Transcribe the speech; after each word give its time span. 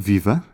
Viva! 0.00 0.44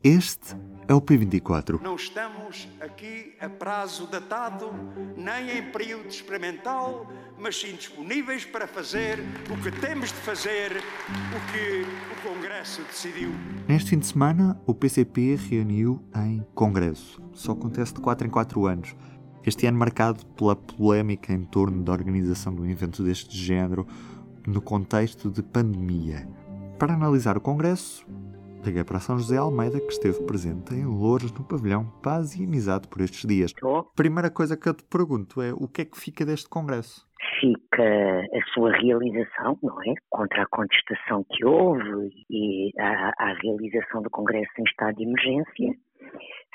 Este 0.00 0.54
é 0.86 0.94
o 0.94 1.00
P24. 1.00 1.82
Não 1.82 1.96
estamos 1.96 2.68
aqui 2.80 3.34
a 3.40 3.48
prazo 3.48 4.06
datado, 4.06 4.70
nem 5.16 5.58
em 5.58 5.72
período 5.72 6.06
experimental, 6.06 7.10
mas 7.36 7.60
sim 7.60 7.74
disponíveis 7.74 8.44
para 8.44 8.68
fazer 8.68 9.18
o 9.50 9.60
que 9.60 9.72
temos 9.80 10.10
de 10.10 10.18
fazer, 10.18 10.76
o 10.76 11.52
que 11.52 11.82
o 12.12 12.32
Congresso 12.32 12.80
decidiu. 12.84 13.30
Neste 13.66 13.90
fim 13.90 13.98
de 13.98 14.06
semana, 14.06 14.56
o 14.68 14.72
PCP 14.72 15.34
reuniu 15.50 16.00
em 16.14 16.46
Congresso. 16.54 17.20
Só 17.32 17.52
acontece 17.52 17.94
de 17.94 18.00
4 18.00 18.28
em 18.28 18.30
4 18.30 18.66
anos. 18.66 18.94
Este 19.44 19.66
ano 19.66 19.78
marcado 19.78 20.24
pela 20.26 20.54
polémica 20.54 21.32
em 21.32 21.42
torno 21.42 21.82
da 21.82 21.90
organização 21.90 22.54
de 22.54 22.62
um 22.62 22.70
evento 22.70 23.02
deste 23.02 23.36
género 23.36 23.84
no 24.46 24.62
contexto 24.62 25.28
de 25.28 25.42
pandemia. 25.42 26.28
Para 26.78 26.94
analisar 26.94 27.36
o 27.36 27.40
Congresso, 27.40 28.06
liguei 28.64 28.84
para 28.84 29.00
São 29.00 29.18
José 29.18 29.36
Almeida, 29.36 29.80
que 29.80 29.92
esteve 29.92 30.24
presente 30.24 30.74
em 30.74 30.84
Louros, 30.84 31.32
no 31.32 31.44
pavilhão 31.44 31.84
Paz 32.02 32.36
e 32.36 32.44
Amizade 32.44 32.88
por 32.88 33.00
estes 33.00 33.26
dias. 33.28 33.50
Estou. 33.50 33.84
Primeira 33.96 34.30
coisa 34.30 34.56
que 34.56 34.68
eu 34.68 34.74
te 34.74 34.84
pergunto 34.84 35.42
é 35.42 35.52
o 35.52 35.66
que 35.68 35.82
é 35.82 35.84
que 35.84 35.98
fica 35.98 36.24
deste 36.24 36.48
Congresso? 36.48 37.06
Fica 37.40 37.82
a 37.82 38.44
sua 38.54 38.72
realização, 38.72 39.58
não 39.62 39.80
é? 39.82 39.94
Contra 40.08 40.42
a 40.42 40.46
contestação 40.46 41.24
que 41.28 41.44
houve 41.44 42.10
e 42.30 42.70
a, 42.78 43.12
a 43.18 43.34
realização 43.42 44.02
do 44.02 44.10
Congresso 44.10 44.50
em 44.58 44.64
estado 44.64 44.96
de 44.96 45.04
emergência, 45.04 45.74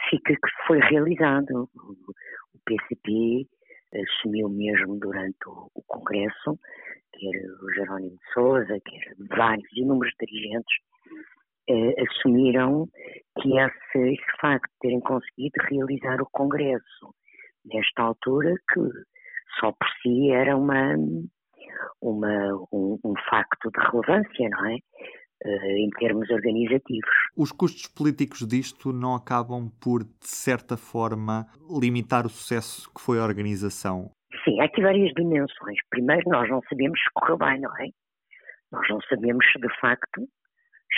fica 0.10 0.34
que 0.34 0.68
foi 0.68 0.80
realizado. 0.80 1.70
O 1.74 2.60
PCP 2.66 3.48
assumiu 3.94 4.50
mesmo 4.50 4.98
durante 5.00 5.38
o, 5.48 5.70
o 5.74 5.82
Congresso, 5.88 6.58
quer 7.14 7.38
o 7.62 7.74
Jerónimo 7.74 8.16
de 8.18 8.34
Souza, 8.34 8.80
quer 8.86 9.16
vários 9.30 9.72
inúmeros 9.76 10.14
dirigentes, 10.20 10.87
eh, 11.70 11.96
assumiram 12.02 12.88
que 13.42 13.58
esse, 13.58 14.14
esse 14.14 14.38
facto 14.40 14.72
de 14.72 14.80
terem 14.82 15.00
conseguido 15.02 15.56
realizar 15.70 16.22
o 16.22 16.30
Congresso 16.32 17.14
nesta 17.66 18.04
altura, 18.04 18.54
que 18.74 18.82
só 19.60 19.72
por 19.72 19.88
si 20.02 20.32
era 20.32 20.56
uma, 20.56 20.96
uma, 22.02 22.54
um, 22.72 22.98
um 23.04 23.14
facto 23.30 23.70
de 23.70 23.80
relevância, 23.80 24.50
não 24.50 24.66
é? 24.68 24.78
Uh, 25.46 25.78
em 25.78 25.90
termos 26.00 26.28
organizativos. 26.32 27.14
Os 27.38 27.52
custos 27.52 27.86
políticos 27.86 28.40
disto 28.48 28.92
não 28.92 29.14
acabam 29.14 29.70
por, 29.80 30.04
de 30.04 30.28
certa 30.28 30.76
forma, 30.76 31.46
limitar 31.80 32.26
o 32.26 32.30
sucesso 32.30 32.92
que 32.92 33.00
foi 33.00 33.20
a 33.20 33.24
organização? 33.24 34.10
Sim, 34.44 34.60
há 34.60 34.64
aqui 34.64 34.82
várias 34.82 35.14
dimensões. 35.14 35.78
Primeiro, 35.92 36.24
nós 36.28 36.50
não 36.50 36.60
sabemos 36.68 37.00
se 37.00 37.10
correu 37.14 37.38
bem, 37.38 37.62
não 37.62 37.72
é? 37.78 37.88
Nós 38.72 38.90
não 38.90 39.00
sabemos 39.02 39.46
se, 39.52 39.60
de 39.60 39.80
facto, 39.80 40.28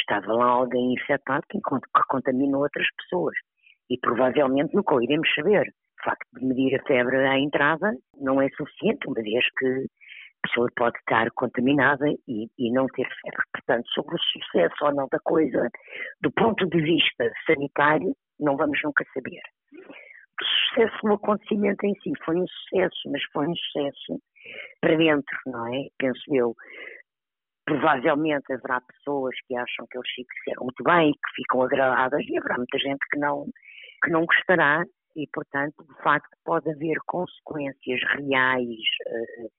estava 0.09 0.33
lá 0.33 0.45
alguém 0.45 0.93
infectado 0.93 1.43
que, 1.49 1.59
que 1.59 2.03
contaminou 2.09 2.63
outras 2.63 2.87
pessoas. 2.97 3.35
E 3.89 3.97
provavelmente 3.99 4.75
nunca 4.75 4.95
o 4.95 5.01
iremos 5.01 5.29
saber. 5.35 5.67
O 5.99 6.03
facto 6.03 6.27
de 6.33 6.45
medir 6.45 6.79
a 6.79 6.83
febre 6.83 7.17
à 7.17 7.37
entrada 7.37 7.91
não 8.19 8.41
é 8.41 8.49
suficiente, 8.49 9.07
uma 9.07 9.21
vez 9.21 9.45
que 9.57 9.65
a 9.65 10.47
pessoa 10.47 10.69
pode 10.75 10.97
estar 10.99 11.29
contaminada 11.31 12.07
e, 12.27 12.47
e, 12.57 12.71
não 12.71 12.87
ter 12.87 13.07
febre. 13.21 13.43
Portanto, 13.53 13.87
sobre 13.89 14.15
o 14.15 14.19
sucesso 14.19 14.85
ou 14.85 14.93
não 14.93 15.07
da 15.11 15.19
coisa, 15.19 15.69
do 16.21 16.31
ponto 16.31 16.65
de 16.67 16.81
vista 16.81 17.31
sanitário, 17.45 18.15
não 18.39 18.55
vamos 18.55 18.79
nunca 18.83 19.03
saber. 19.13 19.41
O 20.41 20.45
sucesso 20.45 20.97
no 21.03 21.15
acontecimento 21.15 21.85
em 21.85 21.93
si 21.95 22.13
foi 22.23 22.37
um 22.37 22.47
sucesso, 22.47 23.11
mas 23.11 23.21
foi 23.33 23.47
um 23.47 23.55
sucesso 23.55 24.21
para 24.79 24.95
dentro, 24.95 25.37
não 25.47 25.67
é? 25.67 25.87
Penso 25.97 26.23
eu. 26.33 26.55
Provavelmente 27.69 28.51
haverá 28.51 28.81
pessoas 28.81 29.35
que 29.47 29.55
acham 29.55 29.85
que 29.91 29.97
eles 29.97 30.09
fizeram 30.09 30.63
muito 30.63 30.83
bem, 30.83 31.11
que 31.11 31.35
ficam 31.35 31.61
agradadas, 31.61 32.25
e 32.27 32.35
haverá 32.35 32.57
muita 32.57 32.79
gente 32.79 32.99
que 33.11 33.19
não, 33.19 33.45
que 34.03 34.09
não 34.09 34.25
gostará, 34.25 34.83
e, 35.15 35.27
portanto, 35.31 35.75
de 35.83 36.01
facto, 36.01 36.35
pode 36.43 36.67
haver 36.71 36.97
consequências 37.05 38.01
reais 38.15 38.65
uh, 38.65 39.51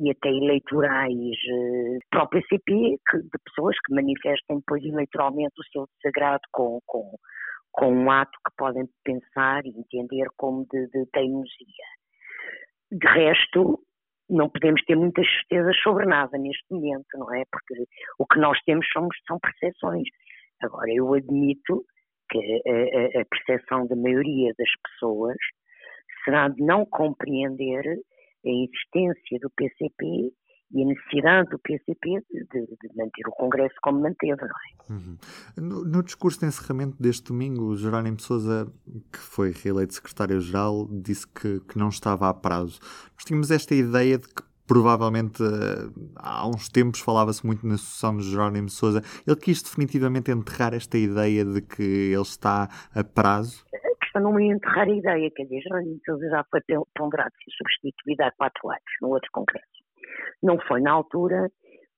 e 0.00 0.10
até 0.10 0.28
eleitorais 0.28 1.16
uh, 1.16 1.98
para 2.10 2.24
o 2.24 2.28
PCP 2.28 2.98
que, 3.08 3.18
de 3.18 3.38
pessoas 3.46 3.76
que 3.86 3.94
manifestem 3.94 4.58
depois 4.58 4.84
eleitoralmente 4.84 5.54
o 5.58 5.64
seu 5.72 5.88
desagrado 5.96 6.42
com, 6.52 6.78
com, 6.84 7.16
com 7.72 7.90
um 7.90 8.10
ato 8.10 8.36
que 8.46 8.54
podem 8.58 8.86
pensar 9.02 9.64
e 9.64 9.70
entender 9.70 10.26
como 10.36 10.66
de, 10.70 10.88
de 10.88 11.06
teimosia. 11.06 11.88
De 12.92 13.06
resto, 13.06 13.80
não 14.30 14.48
podemos 14.48 14.82
ter 14.84 14.96
muitas 14.96 15.26
certezas 15.26 15.76
sobre 15.82 16.06
nada 16.06 16.38
neste 16.38 16.64
momento, 16.70 17.06
não 17.14 17.34
é? 17.34 17.44
Porque 17.50 17.84
o 18.18 18.26
que 18.26 18.38
nós 18.38 18.58
temos 18.64 18.86
somos, 18.92 19.16
são 19.26 19.38
percepções. 19.38 20.08
Agora, 20.62 20.90
eu 20.92 21.12
admito 21.14 21.84
que 22.30 22.38
a, 22.38 23.20
a 23.20 23.24
percepção 23.24 23.86
da 23.86 23.96
maioria 23.96 24.52
das 24.56 24.70
pessoas 24.84 25.36
será 26.24 26.48
de 26.48 26.62
não 26.62 26.86
compreender 26.86 27.84
a 28.44 28.48
existência 28.48 29.38
do 29.40 29.50
PCP 29.50 30.32
e 30.72 30.82
a 30.82 30.86
necessidade 30.86 31.50
do 31.50 31.58
PCP 31.58 32.22
de, 32.30 32.44
de, 32.44 32.96
manter 32.96 33.26
o 33.26 33.32
Congresso 33.32 33.74
como 33.82 34.00
manteve, 34.00 34.42
é? 34.42 34.92
Uhum. 34.92 35.16
No, 35.56 35.84
no, 35.84 36.02
discurso 36.02 36.40
de 36.40 36.46
encerramento 36.46 36.96
deste 37.00 37.24
domingo, 37.24 37.64
o 37.64 37.76
Jerónimo 37.76 38.20
Sousa, 38.20 38.72
que 39.12 39.18
foi 39.18 39.52
reeleito 39.52 39.94
secretário-geral, 39.94 40.86
disse 40.90 41.26
que, 41.26 41.60
que 41.60 41.78
não 41.78 41.88
estava 41.88 42.28
a 42.28 42.34
prazo. 42.34 42.80
Nós 43.14 43.24
tínhamos 43.24 43.50
esta 43.50 43.74
ideia 43.74 44.18
de 44.18 44.28
que 44.28 44.42
provavelmente 44.70 45.42
eh, 45.42 45.90
há 46.14 46.46
uns 46.46 46.68
tempos 46.68 47.00
falava-se 47.00 47.44
muito 47.44 47.66
na 47.66 47.76
sucessão 47.76 48.16
de 48.16 48.22
Jerónimo 48.22 48.68
Sousa. 48.68 49.02
Ele 49.26 49.36
quis 49.36 49.60
definitivamente 49.60 50.30
enterrar 50.30 50.72
esta 50.74 50.96
ideia 50.96 51.44
de 51.44 51.60
que 51.60 51.82
ele 51.82 52.22
está 52.22 52.68
a 52.94 53.02
prazo? 53.02 53.64
A 53.74 54.04
questão 54.04 54.22
não 54.22 54.38
é 54.38 54.44
enterrar 54.44 54.86
a 54.86 54.92
ideia, 54.92 55.28
quer 55.34 55.42
dizer, 55.42 55.62
Jerónimo 55.62 55.98
Sousa 56.06 56.28
já 56.28 56.44
foi 56.48 56.60
ponderado 56.94 57.32
ser 57.44 57.50
substituído 57.56 58.22
há 58.22 58.30
quatro 58.30 58.70
anos, 58.70 58.92
no 59.02 59.08
outro 59.08 59.28
congresso. 59.32 59.66
Não 60.42 60.58
foi 60.66 60.80
na 60.80 60.92
altura, 60.92 61.50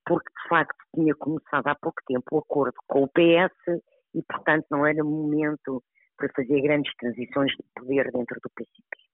porque 0.05 0.31
de 0.31 0.49
facto 0.49 0.77
tinha 0.95 1.15
começado 1.15 1.67
há 1.69 1.75
pouco 1.75 2.01
tempo 2.07 2.25
o 2.33 2.39
acordo 2.39 2.75
com 2.89 3.05
o 3.05 3.09
PS 3.09 3.81
e, 4.15 4.23
portanto, 4.23 4.67
não 4.71 4.87
era 4.87 5.03
momento 5.05 5.83
para 6.17 6.29
fazer 6.35 6.61
grandes 6.61 6.93
transições 6.97 7.53
de 7.53 7.65
poder 7.75 8.11
dentro 8.13 8.39
do 8.43 8.51
PCP. 8.55 9.13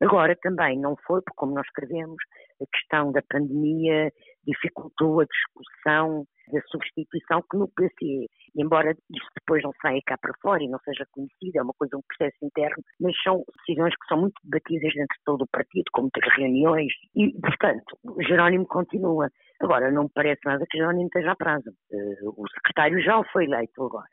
Agora 0.00 0.36
também 0.42 0.78
não 0.78 0.96
foi, 1.06 1.20
porque 1.22 1.36
como 1.36 1.54
nós 1.54 1.66
escrevemos, 1.66 2.16
a 2.60 2.64
questão 2.72 3.12
da 3.12 3.22
pandemia 3.22 4.12
dificultou 4.46 5.20
a 5.20 5.24
discussão 5.24 6.24
da 6.52 6.60
substituição 6.68 7.42
que 7.50 7.56
no 7.56 7.68
PC, 7.68 8.26
embora 8.56 8.90
isso 8.90 9.28
depois 9.36 9.62
não 9.62 9.72
saia 9.80 10.00
cá 10.06 10.18
para 10.18 10.34
fora 10.42 10.62
e 10.62 10.68
não 10.68 10.78
seja 10.80 11.06
conhecido, 11.12 11.56
é 11.56 11.62
uma 11.62 11.72
coisa, 11.72 11.96
um 11.96 12.02
processo 12.02 12.36
interno, 12.42 12.82
mas 13.00 13.14
são 13.22 13.42
decisões 13.58 13.94
que 13.94 14.06
são 14.08 14.20
muito 14.20 14.34
debatidas 14.44 14.92
dentro 14.92 15.16
de 15.16 15.24
todo 15.24 15.42
o 15.42 15.48
partido, 15.48 15.84
com 15.92 16.02
muitas 16.02 16.36
reuniões, 16.36 16.92
e, 17.14 17.32
portanto, 17.40 17.98
Jerónimo 18.26 18.66
continua. 18.66 19.30
Agora, 19.60 19.90
não 19.90 20.04
me 20.04 20.10
parece 20.14 20.40
nada 20.44 20.64
que 20.68 20.76
Jerónimo 20.76 21.06
esteja 21.06 21.32
a 21.32 21.36
prazo. 21.36 21.70
Uh, 21.92 22.34
o 22.36 22.48
secretário 22.48 23.00
já 23.00 23.22
foi 23.32 23.44
eleito 23.44 23.84
agora. 23.84 24.08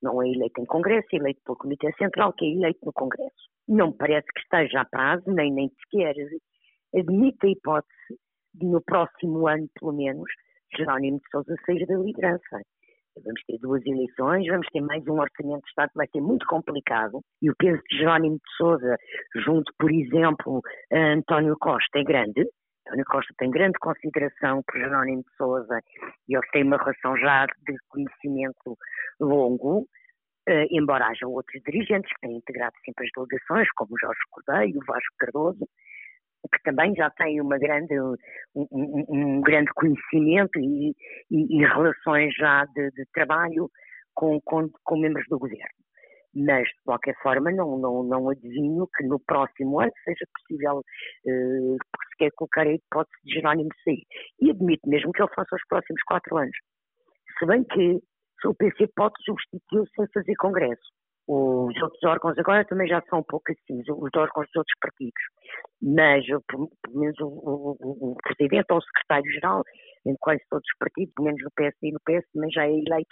Não 0.00 0.22
é 0.22 0.28
eleito 0.28 0.60
em 0.60 0.66
Congresso, 0.66 1.08
é 1.12 1.16
eleito 1.16 1.40
pelo 1.44 1.58
Comitê 1.58 1.92
Central, 1.94 2.32
que 2.34 2.44
é 2.44 2.48
eleito 2.48 2.78
no 2.84 2.92
Congresso. 2.92 3.50
Não 3.66 3.88
me 3.88 3.96
parece 3.96 4.26
que 4.26 4.40
esteja 4.40 4.82
a 4.82 4.84
prazo, 4.84 5.24
nem, 5.26 5.52
nem 5.52 5.68
sequer 5.68 6.14
admite 6.96 7.46
a 7.46 7.50
hipótese 7.50 8.18
no 8.60 8.80
próximo 8.82 9.46
ano, 9.48 9.68
pelo 9.78 9.92
menos, 9.92 10.30
Jerónimo 10.76 11.18
de 11.18 11.30
Sousa 11.30 11.54
sair 11.64 11.86
da 11.86 11.96
liderança. 11.96 12.60
Vamos 13.22 13.40
ter 13.46 13.58
duas 13.58 13.80
eleições, 13.86 14.46
vamos 14.48 14.66
ter 14.72 14.80
mais 14.80 15.06
um 15.06 15.20
orçamento 15.20 15.62
de 15.62 15.68
Estado 15.68 15.90
que 15.90 15.98
vai 15.98 16.08
ser 16.08 16.20
muito 16.20 16.44
complicado 16.46 17.20
e 17.40 17.48
o 17.48 17.54
peso 17.56 17.80
de 17.88 17.98
Jerónimo 17.98 18.36
de 18.36 18.56
Sousa, 18.56 18.96
junto, 19.36 19.72
por 19.78 19.92
exemplo, 19.92 20.60
a 20.92 21.12
António 21.12 21.56
Costa, 21.60 22.00
é 22.00 22.02
grande. 22.02 22.44
António 22.86 23.04
Costa 23.06 23.32
tem 23.38 23.50
grande 23.50 23.78
consideração 23.78 24.62
por 24.66 24.80
Jerónimo 24.80 25.22
de 25.22 25.36
Sousa 25.36 25.78
e 26.28 26.34
eles 26.34 26.50
têm 26.50 26.64
uma 26.64 26.76
relação 26.76 27.16
já 27.18 27.46
de 27.46 27.76
conhecimento 27.88 28.76
longo, 29.20 29.86
Uh, 30.46 30.68
embora 30.70 31.06
haja 31.06 31.26
outros 31.26 31.58
dirigentes 31.62 32.12
que 32.12 32.20
têm 32.20 32.36
integrado 32.36 32.74
sempre 32.84 33.06
as 33.06 33.10
delegações, 33.16 33.66
como 33.76 33.98
Jorge 33.98 34.20
Cordeiro, 34.30 34.78
Vasco 34.86 35.14
Cardoso, 35.18 35.66
que 36.54 36.62
também 36.62 36.94
já 36.94 37.10
têm 37.10 37.40
uma 37.40 37.58
grande, 37.58 37.98
um, 38.54 39.04
um, 39.08 39.40
grande 39.40 39.70
conhecimento 39.74 40.58
e, 40.58 40.94
e, 41.30 41.58
e 41.58 41.66
relações 41.66 42.34
já 42.34 42.64
de, 42.66 42.90
de 42.90 43.04
trabalho 43.12 43.70
com, 44.14 44.40
com, 44.42 44.68
com, 44.84 44.98
membros 44.98 45.26
do 45.28 45.38
governo. 45.38 45.84
Mas, 46.36 46.64
de 46.64 46.82
qualquer 46.84 47.14
forma, 47.22 47.50
não, 47.52 47.78
não, 47.78 48.02
não 48.02 48.28
adivinho 48.28 48.88
que 48.96 49.06
no 49.06 49.20
próximo 49.20 49.80
ano 49.80 49.92
seja 50.04 50.26
possível 50.34 50.78
uh, 50.78 51.76
sequer 52.10 52.30
colocar 52.34 52.66
a 52.66 52.72
hipótese 52.72 53.16
de 53.24 53.34
Jerónimo 53.34 53.70
sair. 53.84 54.02
E 54.40 54.50
admito 54.50 54.88
mesmo 54.88 55.12
que 55.12 55.22
ele 55.22 55.34
faça 55.34 55.54
os 55.54 55.62
próximos 55.68 56.02
quatro 56.02 56.36
anos. 56.36 56.56
Se 57.38 57.46
bem 57.46 57.62
que 57.64 58.00
o 58.48 58.54
PC 58.54 58.88
pode 58.94 59.14
substituí-lo 59.24 59.86
sem 59.94 60.06
fazer 60.12 60.34
congresso. 60.36 60.82
Os 61.26 61.82
outros 61.82 62.02
órgãos 62.04 62.38
agora 62.38 62.66
também 62.66 62.86
já 62.86 63.00
são 63.08 63.20
um 63.20 63.22
pouco 63.22 63.50
assim, 63.50 63.80
os 63.80 64.10
órgãos 64.14 64.46
dos 64.46 64.56
outros 64.56 64.78
partidos. 64.78 65.22
Mas, 65.80 66.24
pelo 66.46 66.70
menos, 66.92 67.18
o, 67.20 67.26
o, 67.26 68.12
o 68.12 68.16
Presidente 68.16 68.66
ou 68.70 68.78
o 68.78 68.82
Secretário-Geral, 68.82 69.62
em 70.06 70.14
quase 70.20 70.42
todos 70.50 70.66
os 70.70 70.78
partidos, 70.78 71.14
menos 71.18 71.42
no 71.42 71.50
PSD 71.56 71.88
e 71.88 71.92
no 71.92 72.00
PS, 72.00 72.30
também 72.32 72.50
já 72.50 72.66
é 72.66 72.72
eleito, 72.72 73.08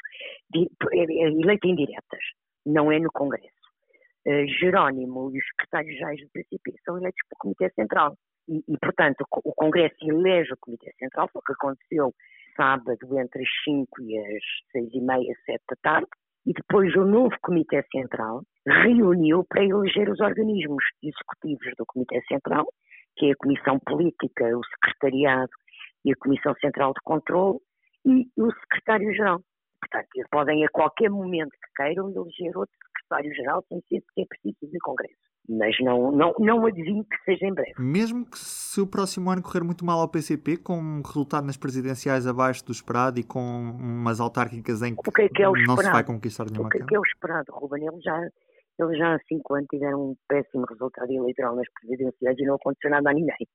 é, 0.92 0.98
é 0.98 1.28
eleito 1.30 1.66
em 1.66 1.74
diretas, 1.74 2.20
não 2.66 2.92
é 2.92 2.98
no 2.98 3.10
Congresso. 3.12 3.62
Uh, 4.26 4.46
Jerónimo 4.60 5.30
e 5.34 5.38
os 5.38 5.46
secretários-gerais 5.46 6.20
do 6.20 6.30
PCP 6.32 6.74
são 6.84 6.98
eleitos 6.98 7.20
pelo 7.28 7.38
Comitê 7.38 7.70
Central. 7.74 8.16
E, 8.46 8.58
e, 8.68 8.78
portanto, 8.78 9.24
o 9.44 9.54
Congresso 9.54 9.96
elege 10.02 10.52
o 10.52 10.56
Comitê 10.60 10.92
Central, 10.98 11.28
foi 11.32 11.40
o 11.40 11.44
que 11.44 11.52
aconteceu 11.52 12.12
sábado 12.56 13.18
entre 13.18 13.42
as 13.42 13.48
5 13.64 14.02
e 14.02 14.18
as 14.18 14.42
6 14.72 14.94
e 14.94 15.00
meia, 15.00 15.34
7 15.46 15.62
da 15.68 15.76
tarde, 15.82 16.08
e 16.46 16.52
depois 16.52 16.94
o 16.96 17.04
novo 17.04 17.34
Comitê 17.42 17.82
Central 17.90 18.42
reuniu 18.66 19.44
para 19.44 19.64
eleger 19.64 20.08
os 20.08 20.20
organismos 20.20 20.84
executivos 21.02 21.74
do 21.76 21.86
Comitê 21.86 22.20
Central, 22.28 22.66
que 23.16 23.26
é 23.26 23.32
a 23.32 23.36
Comissão 23.36 23.78
Política, 23.80 24.44
o 24.56 24.64
Secretariado 24.64 25.52
e 26.04 26.12
a 26.12 26.16
Comissão 26.16 26.54
Central 26.60 26.92
de 26.92 27.00
Controlo, 27.04 27.60
e 28.04 28.26
o 28.36 28.50
Secretário-Geral. 28.52 29.40
Portanto, 29.80 30.08
podem 30.30 30.64
a 30.64 30.68
qualquer 30.70 31.10
momento 31.10 31.50
que 31.50 31.82
queiram 31.82 32.10
eleger 32.10 32.56
outro 32.56 32.74
Secretário-Geral 32.88 33.64
sem 33.68 33.80
ser 33.88 34.26
preciso 34.26 34.72
de 34.72 34.78
Congresso 34.80 35.31
mas 35.48 35.76
não, 35.80 36.12
não, 36.12 36.34
não 36.38 36.66
adivinho 36.66 37.04
que 37.04 37.16
seja 37.24 37.46
em 37.46 37.54
breve. 37.54 37.74
Mesmo 37.78 38.24
que 38.24 38.38
se 38.38 38.80
o 38.80 38.86
próximo 38.86 39.30
ano 39.30 39.42
correr 39.42 39.62
muito 39.64 39.84
mal 39.84 40.00
ao 40.00 40.08
PCP, 40.08 40.58
com 40.58 40.78
um 40.78 41.02
resultado 41.02 41.46
nas 41.46 41.56
presidenciais 41.56 42.26
abaixo 42.26 42.64
do 42.64 42.72
esperado 42.72 43.18
e 43.18 43.24
com 43.24 43.40
umas 43.40 44.20
autárquicas 44.20 44.82
em 44.82 44.94
que, 44.94 45.10
que, 45.10 45.22
é 45.22 45.28
que 45.28 45.42
é 45.42 45.50
não 45.66 45.76
se 45.76 45.90
vai 45.90 46.04
conquistar 46.04 46.46
nenhuma 46.46 46.68
O 46.68 46.70
que 46.70 46.78
é, 46.78 46.86
que 46.86 46.94
é 46.94 46.98
o 46.98 47.02
esperado, 47.04 47.52
Ruben? 47.52 47.86
Ele 47.86 48.00
já, 48.00 48.20
ele 48.78 48.96
já 48.96 49.14
há 49.14 49.18
cinco 49.28 49.54
anos 49.54 49.66
tiveram 49.68 50.10
um 50.10 50.16
péssimo 50.28 50.64
resultado 50.68 51.10
eleitoral 51.10 51.56
nas 51.56 51.66
presidenciais 51.80 52.38
e 52.38 52.44
não 52.44 52.54
aconteceu 52.54 52.90
nada 52.90 53.10
a 53.10 53.12
ninguém. 53.12 53.48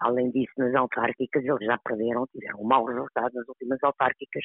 Além 0.00 0.30
disso, 0.30 0.52
nas 0.58 0.74
autárquicas 0.74 1.44
eles 1.44 1.64
já 1.64 1.78
perderam, 1.78 2.26
tiveram 2.26 2.60
um 2.60 2.66
mau 2.66 2.84
resultado 2.84 3.32
nas 3.34 3.48
últimas 3.48 3.78
autárquicas, 3.82 4.42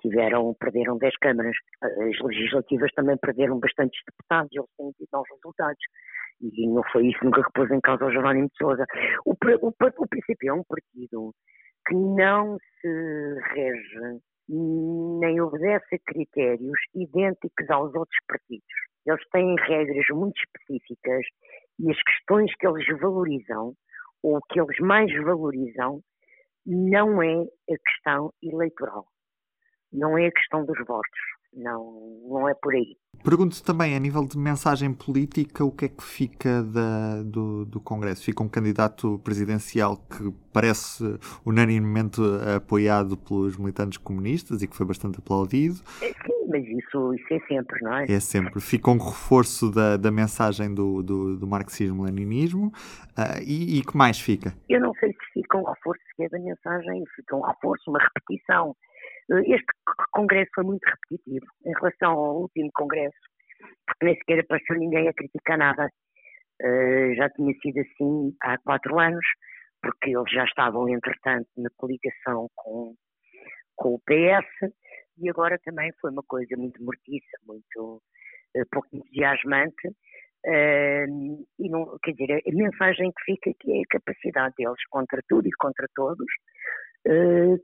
tiveram, 0.00 0.54
perderam 0.58 0.98
10 0.98 1.16
câmaras. 1.18 1.56
As 1.82 2.20
legislativas 2.20 2.90
também 2.92 3.16
perderam 3.16 3.58
bastantes 3.58 4.00
deputados, 4.06 4.50
eles 4.52 4.70
têm 4.76 4.92
tido 4.92 5.08
maus 5.12 5.28
resultados. 5.30 5.82
E 6.40 6.68
não 6.68 6.82
foi 6.92 7.06
isso 7.06 7.24
nunca 7.24 7.42
que 7.42 7.52
pôs 7.54 7.70
em 7.70 7.80
causa 7.80 8.04
o 8.04 8.12
Jerónimo 8.12 8.48
de 8.48 8.56
Sousa. 8.56 8.84
O, 9.24 9.32
o, 9.32 9.68
o 9.68 10.08
PCP 10.08 10.48
é 10.48 10.52
um 10.52 10.64
partido 10.64 11.32
que 11.86 11.94
não 11.94 12.58
se 12.80 13.34
rege 13.54 14.20
nem 14.48 15.40
obedece 15.40 15.94
a 15.94 16.12
critérios 16.12 16.78
idênticos 16.94 17.70
aos 17.70 17.94
outros 17.94 18.18
partidos. 18.26 18.66
Eles 19.06 19.22
têm 19.30 19.54
regras 19.66 20.06
muito 20.10 20.36
específicas 20.38 21.24
e 21.78 21.90
as 21.90 22.02
questões 22.02 22.54
que 22.56 22.66
eles 22.66 22.86
valorizam 23.00 23.74
ou 24.22 24.40
que 24.48 24.60
eles 24.60 24.78
mais 24.80 25.12
valorizam 25.24 26.02
não 26.64 27.22
é 27.22 27.42
a 27.42 27.76
questão 27.86 28.32
eleitoral, 28.42 29.06
não 29.92 30.16
é 30.16 30.26
a 30.26 30.32
questão 30.32 30.64
dos 30.64 30.78
votos, 30.86 31.20
não, 31.52 32.22
não 32.28 32.48
é 32.48 32.54
por 32.54 32.74
aí. 32.74 32.96
Pergunto 33.24 33.62
também, 33.62 33.94
a 33.94 34.00
nível 34.00 34.26
de 34.26 34.36
mensagem 34.36 34.92
política, 34.92 35.64
o 35.64 35.70
que 35.70 35.84
é 35.84 35.88
que 35.88 36.02
fica 36.02 36.62
da, 36.62 37.22
do, 37.22 37.64
do 37.64 37.80
Congresso? 37.80 38.24
Fica 38.24 38.42
um 38.42 38.48
candidato 38.48 39.20
presidencial 39.22 39.96
que 39.96 40.32
parece 40.52 41.04
unanimemente 41.44 42.20
apoiado 42.56 43.16
pelos 43.16 43.56
militantes 43.56 43.98
comunistas 43.98 44.62
e 44.62 44.66
que 44.66 44.76
foi 44.76 44.86
bastante 44.86 45.18
aplaudido. 45.18 45.80
Mas 46.48 46.64
isso, 46.66 47.14
isso 47.14 47.34
é 47.34 47.40
sempre, 47.46 47.80
não 47.82 47.96
é? 47.96 48.04
É 48.04 48.20
sempre. 48.20 48.60
Fica 48.60 48.90
um 48.90 48.98
reforço 48.98 49.70
da, 49.70 49.96
da 49.96 50.10
mensagem 50.10 50.74
do, 50.74 51.02
do, 51.02 51.36
do 51.38 51.46
marxismo-leninismo. 51.46 52.68
Uh, 53.18 53.42
e, 53.46 53.78
e 53.78 53.82
que 53.82 53.96
mais 53.96 54.18
fica? 54.18 54.52
Eu 54.68 54.80
não 54.80 54.92
sei 54.94 55.12
se 55.12 55.40
fica 55.40 55.58
um 55.58 55.64
reforço 55.64 56.00
sequer 56.08 56.30
da 56.30 56.38
mensagem, 56.38 57.04
fica 57.14 57.36
um 57.36 57.42
reforço, 57.42 57.90
uma 57.90 58.00
repetição. 58.00 58.70
Uh, 59.30 59.38
este 59.38 59.66
congresso 60.12 60.50
foi 60.54 60.64
muito 60.64 60.84
repetitivo 60.84 61.46
em 61.66 61.72
relação 61.74 62.12
ao 62.12 62.40
último 62.40 62.70
congresso, 62.74 63.18
porque 63.86 64.06
nem 64.06 64.16
sequer 64.16 64.40
apareceu 64.40 64.76
ninguém 64.78 65.08
a 65.08 65.12
criticar 65.12 65.58
nada. 65.58 65.88
Uh, 66.60 67.14
já 67.14 67.28
tinha 67.30 67.54
sido 67.62 67.78
assim 67.78 68.34
há 68.42 68.58
quatro 68.58 68.98
anos, 68.98 69.24
porque 69.80 70.10
eles 70.10 70.30
já 70.32 70.44
estavam, 70.44 70.88
entretanto, 70.88 71.48
na 71.56 71.68
coligação 71.76 72.48
com, 72.54 72.94
com 73.76 73.94
o 73.94 74.00
PS, 74.00 74.72
e 75.18 75.28
agora 75.28 75.58
também 75.64 75.92
foi 76.00 76.10
uma 76.10 76.22
coisa 76.22 76.56
muito 76.56 76.82
mortiça, 76.82 77.36
muito 77.46 78.02
uh, 78.56 78.66
pouco 78.70 78.88
entusiasmante, 78.92 79.88
uh, 79.88 81.46
e 81.58 81.68
não, 81.68 81.98
quer 82.02 82.12
dizer, 82.12 82.42
a 82.46 82.52
mensagem 82.52 83.12
que 83.12 83.24
fica 83.24 83.50
aqui 83.50 83.78
é 83.78 83.80
a 83.80 83.98
capacidade 83.98 84.54
deles 84.56 84.86
contra 84.90 85.20
tudo 85.28 85.46
e 85.46 85.52
contra 85.52 85.86
todos, 85.94 86.26
uh, 87.06 87.58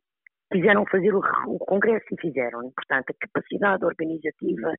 quiseram 0.53 0.85
fazer 0.87 1.15
o, 1.15 1.21
o, 1.47 1.59
Congresso 1.59 2.07
e 2.13 2.21
fizeram, 2.21 2.71
portanto 2.73 3.11
a 3.11 3.27
capacidade 3.27 3.85
organizativa 3.85 4.75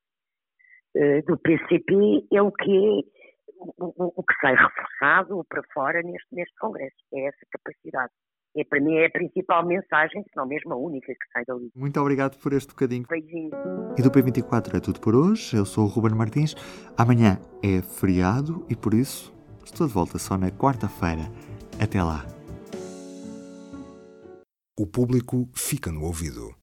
do 1.27 1.37
PCP 1.37 2.25
é 2.33 2.41
o 2.41 2.51
que 2.51 2.71
é 2.71 3.19
o, 3.59 4.13
o, 4.17 4.23
que 4.23 4.33
sai 4.41 4.55
reforçado 4.55 5.45
para 5.47 5.61
fora 5.71 6.01
neste, 6.01 6.33
neste 6.33 6.55
Congresso, 6.55 6.95
é 7.13 7.27
essa 7.27 7.45
capacidade 7.51 8.11
é, 8.55 8.63
para 8.63 8.79
mim 8.79 8.95
é 8.95 9.05
a 9.05 9.09
principal 9.09 9.65
mensagem, 9.65 10.23
se 10.23 10.35
não 10.35 10.47
mesmo 10.47 10.73
a 10.73 10.77
única 10.77 11.07
que 11.07 11.31
sai 11.31 11.43
dali. 11.45 11.71
Muito 11.75 11.99
obrigado 11.99 12.37
por 12.39 12.53
este 12.53 12.69
bocadinho. 12.69 13.05
Beijinho. 13.07 13.51
E 13.97 14.01
do 14.01 14.09
P24 14.11 14.75
é 14.75 14.79
tudo 14.79 14.99
por 14.99 15.15
hoje. 15.15 15.55
Eu 15.55 15.65
sou 15.65 15.85
o 15.85 15.87
Ruben 15.87 16.15
Martins. 16.15 16.55
Amanhã 16.97 17.39
é 17.63 17.81
feriado 17.81 18.65
e 18.69 18.75
por 18.75 18.93
isso 18.93 19.33
estou 19.63 19.87
de 19.87 19.93
volta 19.93 20.17
só 20.17 20.37
na 20.37 20.49
quarta-feira. 20.49 21.23
Até 21.79 22.01
lá. 22.01 22.25
O 24.77 24.87
público 24.87 25.49
fica 25.53 25.91
no 25.91 26.03
ouvido. 26.03 26.55